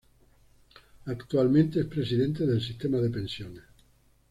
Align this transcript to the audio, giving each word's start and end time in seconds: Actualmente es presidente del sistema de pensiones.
Actualmente 1.05 1.81
es 1.81 1.85
presidente 1.85 2.47
del 2.47 2.59
sistema 2.59 2.97
de 2.97 3.11
pensiones. 3.11 3.61